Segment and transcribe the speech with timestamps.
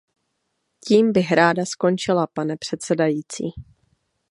[0.87, 3.45] Tím bych ráda skončila, pane předsedající.